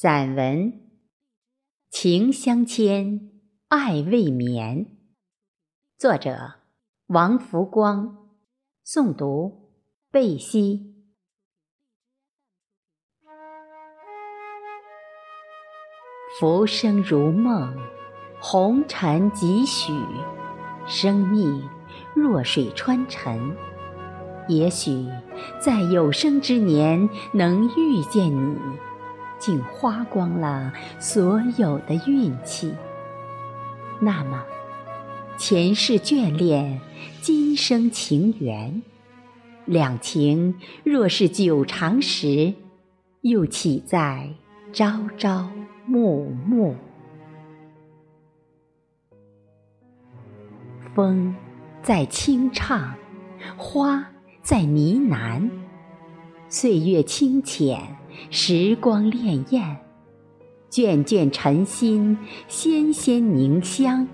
[0.00, 0.72] 散文
[1.90, 3.32] 《情相牵，
[3.66, 4.86] 爱未眠》，
[5.98, 6.60] 作者
[7.08, 8.28] 王福光，
[8.86, 9.72] 诵读
[10.12, 10.94] 贝西。
[16.38, 17.76] 浮生如梦，
[18.40, 19.92] 红尘几许，
[20.86, 21.68] 生命
[22.14, 23.56] 弱水穿尘。
[24.46, 25.08] 也许
[25.60, 28.56] 在有生之年能遇见你。
[29.38, 32.74] 竟花光了所有的运气。
[34.00, 34.42] 那么，
[35.36, 36.80] 前世眷恋，
[37.20, 38.82] 今生情缘，
[39.64, 42.54] 两情若是久长时，
[43.22, 44.30] 又岂在
[44.72, 45.50] 朝朝
[45.86, 46.74] 暮暮？
[50.94, 51.34] 风
[51.82, 52.94] 在轻唱，
[53.56, 54.04] 花
[54.42, 55.50] 在呢喃，
[56.48, 57.97] 岁月清浅。
[58.30, 59.76] 时光潋滟，
[60.70, 64.06] 卷卷尘心，纤纤凝香。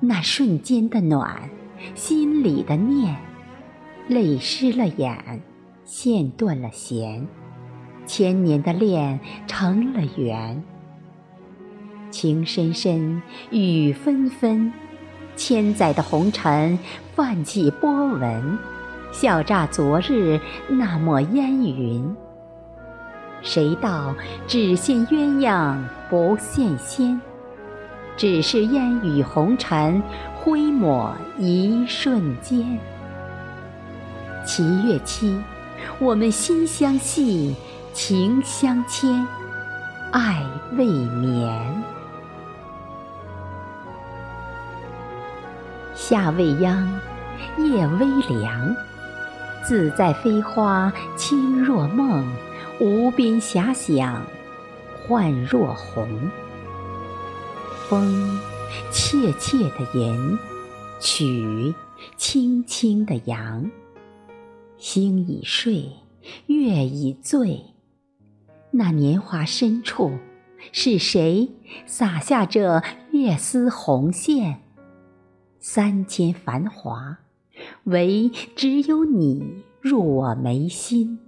[0.00, 1.50] 那瞬间的暖，
[1.94, 3.16] 心里的念，
[4.08, 5.42] 泪湿了眼，
[5.84, 7.26] 线断了弦，
[8.06, 10.62] 千年的恋成了缘。
[12.10, 14.72] 情深深，雨纷纷，
[15.36, 16.78] 千载的红尘
[17.14, 18.58] 泛起波纹，
[19.12, 22.16] 笑炸昨日那抹烟云。
[23.42, 24.14] 谁道
[24.46, 25.76] 只羡鸳鸯
[26.08, 27.20] 不羡仙？
[28.16, 30.02] 只是烟雨红尘，
[30.34, 32.78] 挥抹一瞬间。
[34.44, 35.40] 七月七，
[35.98, 37.56] 我们心相系，
[37.94, 39.26] 情相牵，
[40.12, 41.82] 爱未眠。
[45.94, 47.00] 夏未央，
[47.56, 48.76] 夜微凉，
[49.62, 52.26] 自在飞花，轻若梦。
[52.80, 54.24] 无边遐想，
[55.06, 56.30] 幻若虹。
[57.86, 58.40] 风
[58.90, 60.38] 切切的吟，
[60.98, 61.74] 曲
[62.16, 63.70] 轻轻的扬。
[64.78, 65.90] 星已睡，
[66.46, 67.60] 月已醉。
[68.70, 70.12] 那年华深处，
[70.72, 71.50] 是谁
[71.84, 74.62] 撒下这月丝红线？
[75.58, 77.18] 三千繁华，
[77.84, 81.18] 唯只有你入我眉心。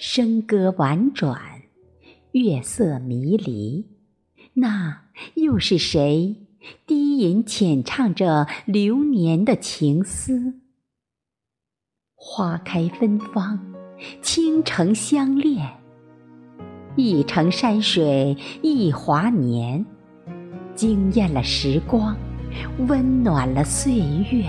[0.00, 1.38] 笙歌婉转，
[2.32, 3.84] 月色迷离，
[4.54, 5.02] 那
[5.34, 6.36] 又是谁
[6.86, 10.54] 低吟浅唱着流年的情思？
[12.14, 13.60] 花开芬芳，
[14.22, 15.70] 倾城相恋，
[16.96, 19.84] 一程山水一华年，
[20.74, 22.16] 惊艳了时光，
[22.88, 23.98] 温暖了岁
[24.32, 24.48] 月。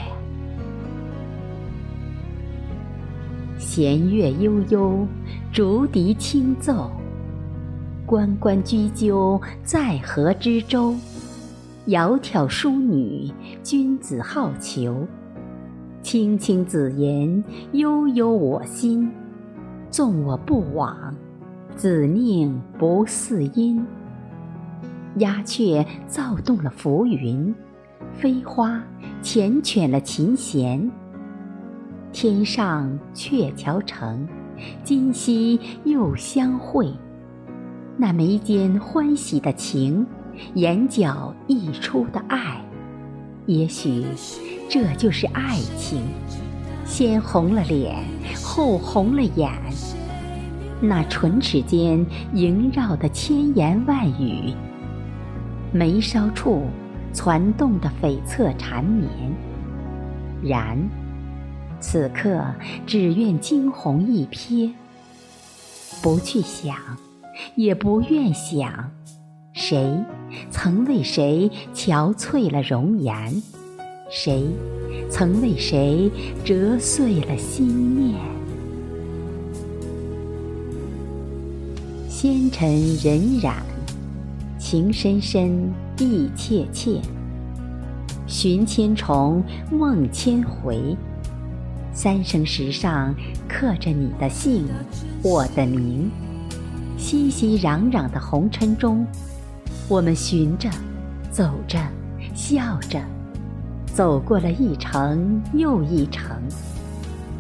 [3.74, 5.08] 弦乐悠悠，
[5.50, 6.92] 竹笛轻奏。
[8.06, 10.94] 关关雎鸠，在河之洲。
[11.88, 13.32] 窈窕淑女，
[13.64, 15.08] 君子好逑。
[16.04, 19.10] 青青子衿，悠悠我心。
[19.90, 21.16] 纵我不往，
[21.78, 23.82] 子宁不嗣音？
[25.16, 27.56] 鸦雀躁动了浮云，
[28.12, 28.84] 飞花
[29.24, 30.92] 缱绻了琴弦。
[32.14, 34.28] 天上鹊桥成，
[34.84, 36.92] 今夕又相会。
[37.98, 40.06] 那眉间欢喜的情，
[40.56, 42.62] 眼角溢出的爱，
[43.46, 44.04] 也许
[44.70, 46.04] 这就是爱情。
[46.86, 47.96] 先红了脸，
[48.44, 49.50] 后红了眼。
[50.82, 54.54] 那唇齿间萦绕的千言万语，
[55.72, 56.66] 眉梢处
[57.14, 59.10] 攒动的悱恻缠绵。
[60.44, 60.78] 然。
[61.82, 62.46] 此刻
[62.86, 64.72] 只愿惊鸿一瞥，
[66.02, 66.78] 不去想，
[67.56, 68.92] 也不愿想，
[69.52, 69.92] 谁
[70.52, 73.42] 曾为谁憔悴了容颜？
[74.12, 74.46] 谁
[75.10, 76.10] 曾为谁
[76.46, 78.16] 折碎了心念？
[82.08, 82.70] 纤尘
[83.00, 83.56] 荏苒，
[84.60, 87.02] 情深深，意切切。
[88.28, 90.96] 寻千重，梦千回。
[91.94, 93.14] 三生石上
[93.50, 94.66] 刻着你的姓，
[95.22, 96.10] 我的名。
[96.98, 99.06] 熙熙攘攘的红尘中，
[99.90, 100.70] 我们寻着，
[101.32, 101.78] 走着，
[102.34, 103.02] 笑着，
[103.94, 106.32] 走过了一程又一程。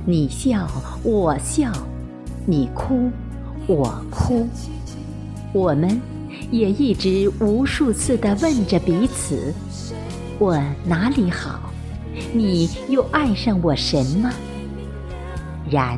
[0.05, 0.67] 你笑，
[1.01, 1.71] 我笑；
[2.45, 3.09] 你哭，
[3.67, 4.45] 我哭。
[5.53, 5.99] 我们
[6.51, 9.53] 也一直无数次地问着彼此：
[10.39, 11.70] 我哪里好？
[12.33, 14.31] 你又爱上我什么？
[15.69, 15.97] 然，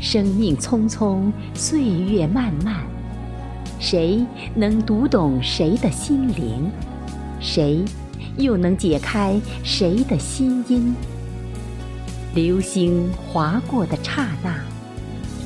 [0.00, 2.76] 生命匆匆，岁月漫漫，
[3.78, 4.24] 谁
[4.54, 6.70] 能读懂谁的心灵？
[7.40, 7.84] 谁
[8.36, 10.94] 又能解开谁的心音？
[12.34, 14.52] 流星划过的刹那，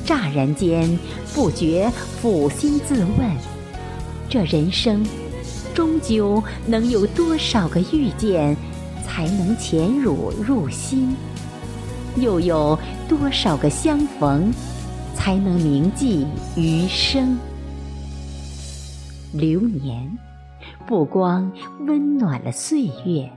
[0.03, 0.97] 乍然间
[1.35, 3.29] 不觉抚心自问：
[4.27, 5.05] 这人生，
[5.75, 8.57] 终究能有多少个遇见，
[9.09, 11.15] 才能潜入入心？
[12.17, 12.77] 又有
[13.07, 14.53] 多少个相逢，
[15.15, 17.35] 才能铭记余生？
[19.33, 20.07] 流年，
[20.85, 21.51] 不光
[21.87, 23.27] 温暖了岁月，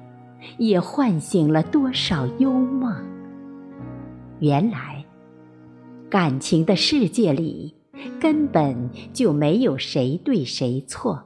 [0.58, 2.94] 也唤醒了多少幽梦。
[4.40, 5.02] 原来，
[6.10, 7.74] 感情的世界里，
[8.20, 11.18] 根本就没有谁对谁错，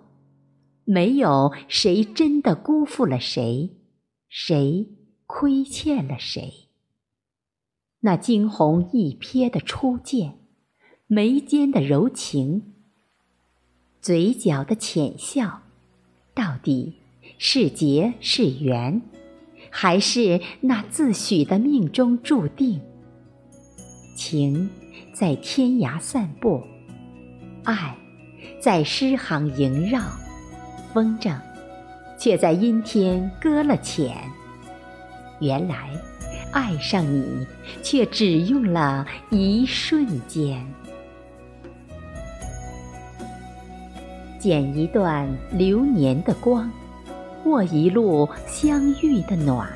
[0.84, 3.69] 没有谁真的辜负了谁，
[4.38, 4.87] 谁
[5.27, 6.69] 亏欠了谁。
[8.00, 10.41] 那惊鸿一瞥的初见，
[11.06, 12.75] 眉间的柔情。
[14.03, 15.62] 嘴角的浅笑，
[16.35, 16.97] 到底
[17.38, 19.00] 是劫是缘，
[19.71, 22.79] 还是那自诩的命中注定？
[24.19, 24.69] 情
[25.15, 26.62] 在天涯散步，
[27.65, 27.97] 爱
[28.61, 30.03] 在诗行萦绕，
[30.93, 31.35] 风筝
[32.19, 34.17] 却在阴天搁了浅。
[35.41, 35.91] 原来
[36.53, 37.47] 爱上你，
[37.83, 40.67] 却只用了一瞬间。
[44.39, 46.71] 剪一段流年的光，
[47.45, 49.69] 握一路相遇的暖。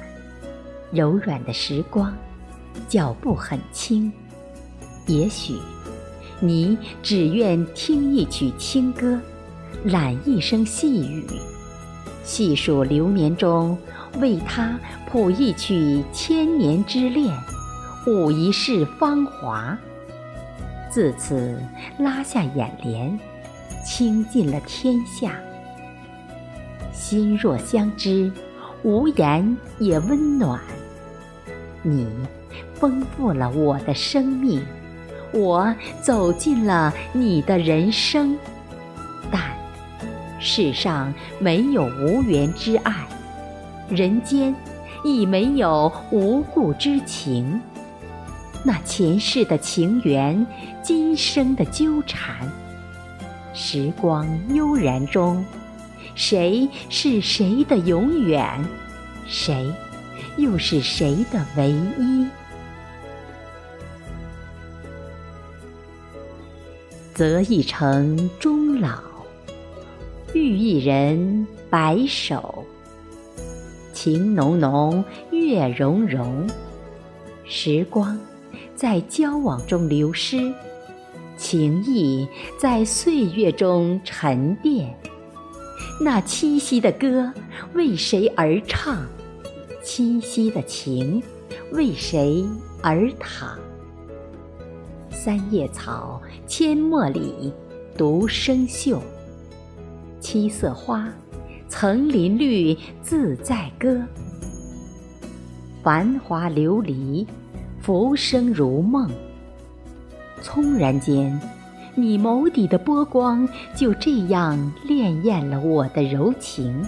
[0.92, 2.16] 柔软的时光，
[2.88, 4.12] 脚步很轻。
[5.06, 5.56] 也许，
[6.40, 9.20] 你只愿听一曲清歌，
[9.84, 11.26] 揽一声细雨，
[12.30, 13.76] 细数流年中
[14.20, 14.78] 为他
[15.10, 17.36] 谱一曲千年之恋，
[18.06, 19.76] 舞一世芳华。
[20.88, 21.60] 自此
[21.98, 23.18] 拉下眼帘。
[23.82, 25.32] 倾尽了天下，
[26.92, 28.30] 心若相知，
[28.82, 30.60] 无言也温暖。
[31.82, 32.06] 你
[32.74, 34.62] 丰富了我的生命，
[35.32, 38.36] 我走进了你的人生。
[40.40, 43.06] 世上没有无缘之爱，
[43.90, 44.54] 人间
[45.04, 47.60] 亦没有无故之情。
[48.64, 50.46] 那前世的情缘，
[50.82, 52.50] 今生的纠缠。
[53.52, 55.44] 时光悠然中，
[56.14, 58.64] 谁是谁的永远？
[59.26, 59.70] 谁
[60.36, 62.26] 又是谁的唯一？
[67.14, 68.98] 择一城终老，
[70.32, 72.64] 遇一人白首。
[73.92, 76.48] 情浓浓，月融融，
[77.44, 78.18] 时光
[78.76, 80.52] 在交往中流失。
[81.36, 82.28] 情意
[82.58, 84.94] 在岁月中沉淀，
[86.00, 87.32] 那七夕的歌
[87.74, 89.04] 为谁而唱？
[89.82, 91.20] 七夕的情
[91.72, 92.46] 为谁
[92.82, 93.58] 而淌？
[95.10, 97.52] 三叶草，阡陌里，
[97.96, 99.02] 独生秀。
[100.20, 101.08] 七色花，
[101.68, 104.00] 层林绿，自在歌。
[105.82, 107.26] 繁华流离，
[107.80, 109.10] 浮生如梦。
[110.42, 111.40] 匆然间，
[111.94, 116.84] 你眸底的波光就这样潋滟了我的柔情。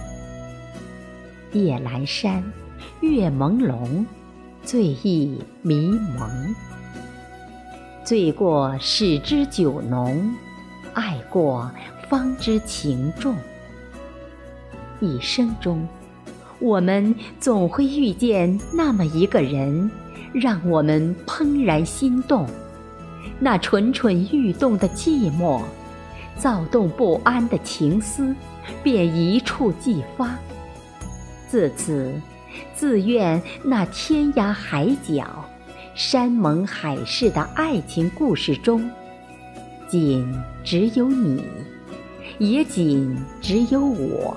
[1.51, 2.43] 夜阑珊，
[3.01, 4.05] 月朦胧，
[4.63, 6.55] 醉意迷蒙。
[8.03, 10.33] 醉过始知酒浓，
[10.93, 11.71] 爱过
[12.13, 13.35] 方知情重。
[14.99, 15.87] 一生中，
[16.59, 19.89] 我们总会遇见那么一个人，
[20.31, 22.47] 让我们怦然心动。
[23.39, 25.63] 那蠢蠢欲动的寂寞，
[26.37, 28.35] 躁动不安的情思，
[28.83, 30.37] 便一触即发。
[31.49, 32.13] 自此，
[32.75, 35.43] 自愿那天涯海角、
[35.95, 38.87] 山盟海誓的爱情故事中，
[39.89, 40.31] 仅
[40.63, 41.43] 只有你，
[42.39, 44.35] 也仅只有我。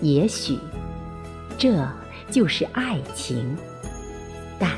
[0.00, 0.58] 也许，
[1.56, 1.86] 这
[2.30, 3.56] 就是爱情。
[4.58, 4.70] 但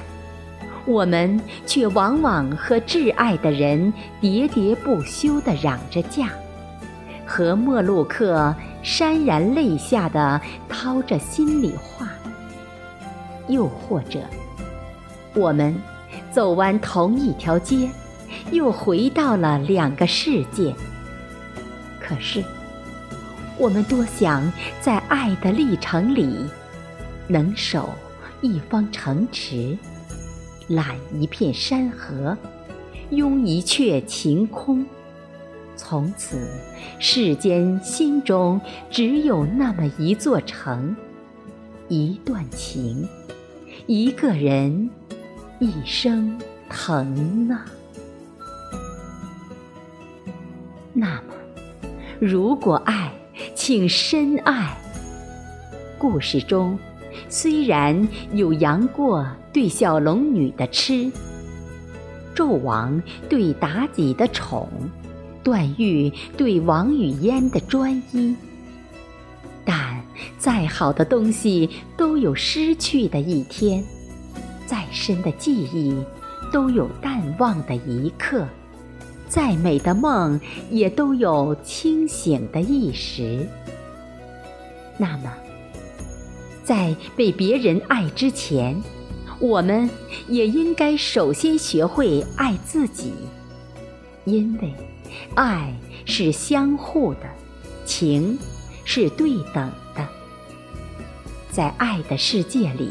[0.87, 6.28] 我们却往往和挚爱的人喋喋不休地嚷着架，
[7.26, 12.09] 和陌路客潸然泪下的掏着心里话。
[13.49, 14.21] 又或者，
[15.35, 15.75] 我们
[16.31, 17.90] 走完同一条街，
[18.52, 20.75] 又回到了两个世界。
[22.07, 22.45] 可是，
[23.59, 26.37] 我们多想在爱的历程里，
[27.27, 27.89] 能守
[28.43, 29.77] 一方城池。
[30.69, 32.37] 揽一片山河，
[33.11, 34.85] 拥一阙晴空，
[35.77, 36.49] 从此，
[36.99, 40.97] 世间心中只有那么一座城，
[41.89, 43.07] 一段情，
[43.87, 44.89] 一个人，
[45.59, 46.39] 一生
[46.71, 47.67] 疼啊。
[50.95, 51.34] 那么，
[52.25, 53.12] 如果爱，
[53.54, 54.75] 请深爱。
[55.99, 56.78] 故事中，
[57.28, 61.12] 虽然有杨过对小龙女的痴，
[62.35, 64.66] 纣王对妲己的宠，
[65.43, 68.35] 段誉对王语嫣的专一，
[69.62, 70.02] 但
[70.38, 73.85] 再好的东西都有失去的一天，
[74.64, 75.95] 再深的记忆
[76.50, 78.47] 都有淡忘的一刻。
[79.35, 83.45] 再美的梦，也都有清醒的一时。
[84.97, 85.33] 那么，
[86.62, 88.81] 在被别人爱之前，
[89.41, 89.91] 我们
[90.29, 93.12] 也应该首先学会爱自己，
[94.25, 94.73] 因为
[95.35, 95.75] 爱
[96.05, 97.23] 是相互的，
[97.85, 98.38] 情
[98.85, 100.09] 是对等的。
[101.50, 102.88] 在爱的世界里，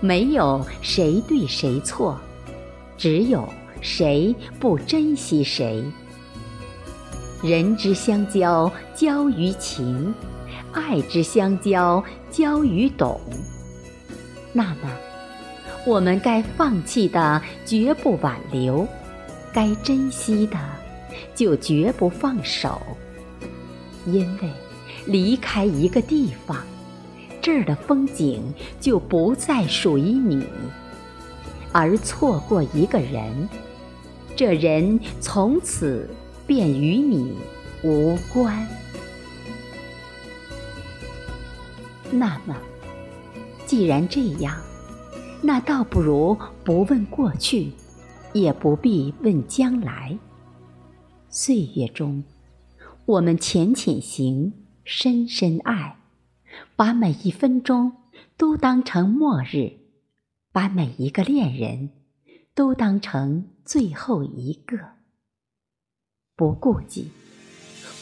[0.00, 2.18] 没有谁对谁错，
[2.96, 3.46] 只有。
[3.80, 5.84] 谁不珍惜谁？
[7.42, 10.12] 人之相交，交于情；
[10.72, 13.18] 爱之相交，交于懂。
[14.52, 14.90] 那么，
[15.86, 18.86] 我们该放弃的绝不挽留，
[19.54, 20.58] 该珍惜的
[21.34, 22.80] 就绝不放手。
[24.04, 24.50] 因为
[25.06, 26.58] 离开一个地方，
[27.40, 30.42] 这儿的风景就不再属于你；
[31.72, 33.48] 而错过一个人。
[34.40, 36.08] 这人从此
[36.46, 37.36] 便与你
[37.84, 38.66] 无关。
[42.10, 42.56] 那么，
[43.66, 44.58] 既然这样，
[45.42, 47.70] 那倒不如不问过去，
[48.32, 50.18] 也不必问将来。
[51.28, 52.24] 岁月中，
[53.04, 54.54] 我们浅浅行，
[54.84, 55.98] 深深爱，
[56.76, 57.92] 把每一分钟
[58.38, 59.72] 都当成末日，
[60.50, 61.90] 把每一个恋人。
[62.52, 64.76] 都当成最后一个，
[66.36, 67.08] 不顾忌，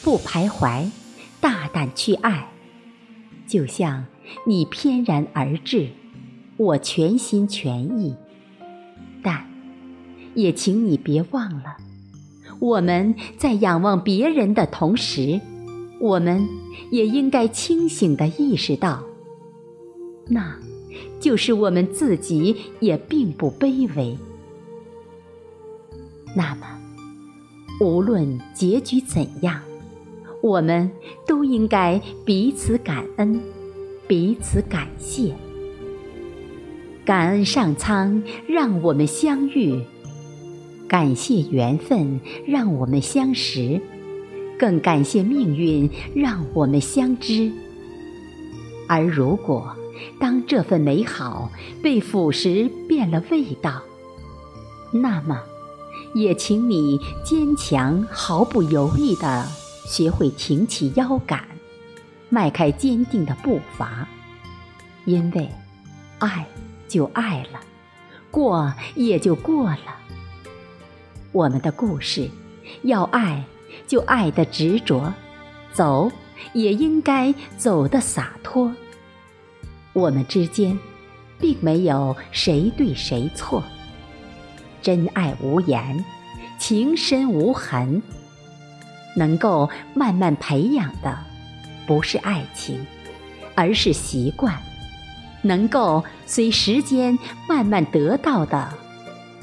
[0.03, 0.89] 不徘徊，
[1.39, 2.49] 大胆去爱。
[3.47, 4.05] 就像
[4.45, 5.89] 你翩然而至，
[6.57, 8.15] 我全心全意。
[9.21, 9.45] 但
[10.35, 11.77] 也请你别忘了，
[12.59, 15.41] 我们在仰望别人的同时，
[15.99, 16.47] 我们
[16.91, 19.03] 也应该清醒地意识到，
[20.27, 20.57] 那
[21.19, 24.17] 就是我们自己也并不卑微。
[26.35, 26.67] 那么，
[27.81, 29.61] 无论结局怎样，
[30.41, 30.89] 我们
[31.25, 33.41] 都应该彼此感恩，
[34.07, 35.33] 彼此感谢。
[37.03, 39.83] 感恩上苍让我们相遇，
[40.87, 43.81] 感谢缘分让我们相识，
[44.59, 47.51] 更感谢命运让我们相知。
[48.87, 49.75] 而如果
[50.19, 53.81] 当这份美好被腐蚀变了味道，
[54.93, 55.41] 那么。
[56.13, 59.47] 也请你坚强，毫不犹豫地
[59.85, 61.43] 学会挺起腰杆，
[62.29, 64.07] 迈开坚定的步伐，
[65.05, 65.49] 因为
[66.17, 66.45] 爱
[66.87, 67.59] 就爱了，
[68.31, 69.97] 过也就过了。
[71.31, 72.29] 我们的故事，
[72.81, 73.43] 要爱
[73.87, 75.13] 就爱的执着，
[75.71, 76.11] 走
[76.53, 78.73] 也应该走的洒脱。
[79.93, 80.77] 我们之间，
[81.39, 83.63] 并没有谁对谁错。
[84.81, 86.03] 真爱无言，
[86.57, 88.01] 情深无痕。
[89.15, 91.17] 能够慢慢培养的，
[91.87, 92.85] 不是爱情，
[93.55, 94.53] 而是习惯；
[95.41, 97.17] 能够随时间
[97.47, 98.73] 慢慢得到的，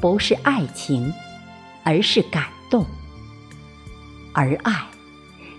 [0.00, 1.12] 不是爱情，
[1.82, 2.86] 而是感动。
[4.32, 4.86] 而爱，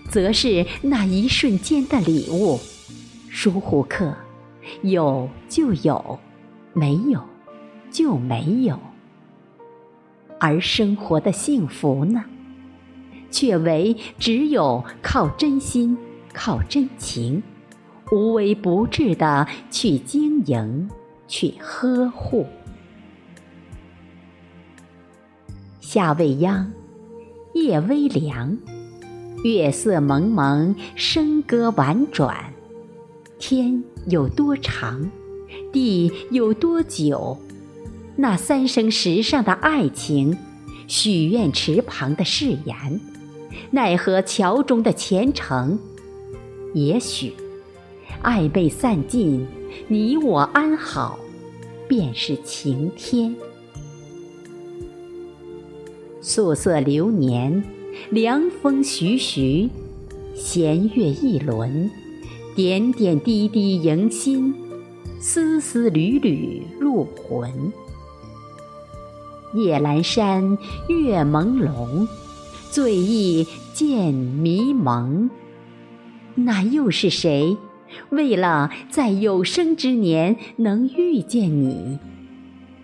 [0.08, 2.58] 则是那一瞬间的礼物。
[3.30, 4.14] 疏忽刻，
[4.82, 6.18] 有就有，
[6.72, 7.22] 没有
[7.90, 8.80] 就没有。
[10.40, 12.24] 而生活的幸福呢，
[13.30, 15.96] 却唯只有靠真心、
[16.32, 17.42] 靠真情，
[18.12, 20.88] 无微不至的去经营、
[21.26, 22.46] 去呵护。
[25.80, 26.70] 夏未央，
[27.54, 28.56] 夜微凉，
[29.42, 32.52] 月色蒙蒙，笙歌婉转。
[33.38, 35.10] 天有多长，
[35.72, 37.38] 地有多久？
[38.20, 40.36] 那三生石上的爱情，
[40.88, 43.00] 许愿池旁的誓言，
[43.70, 45.78] 奈何桥中的前程。
[46.74, 47.32] 也许，
[48.20, 49.46] 爱被散尽，
[49.86, 51.16] 你我安好，
[51.86, 53.36] 便是晴天。
[56.20, 57.62] 素色流年，
[58.10, 59.70] 凉风徐徐，
[60.34, 61.88] 弦乐一轮，
[62.56, 64.52] 点点滴滴迎心，
[65.20, 67.72] 丝丝缕缕入魂。
[69.54, 72.06] 夜阑珊，月朦胧，
[72.70, 75.30] 醉意渐迷蒙。
[76.34, 77.56] 那又是谁？
[78.10, 81.98] 为了在有生之年能遇见你，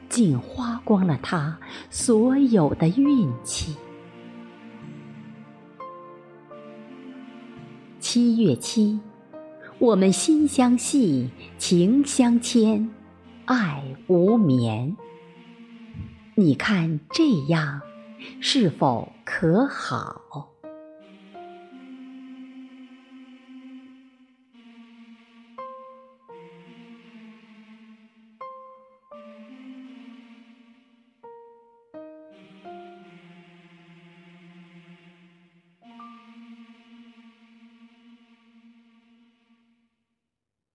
[0.09, 1.59] 竟花光了他
[1.91, 3.77] 所有的运气。
[8.01, 8.99] 七月七，
[9.79, 11.29] 我们心相系，
[11.59, 12.89] 情相牵，
[13.45, 14.97] 爱无眠。
[16.37, 17.81] 你看这样
[18.41, 20.54] 是否可好？